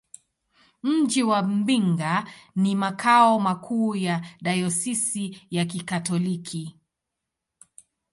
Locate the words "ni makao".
2.55-3.39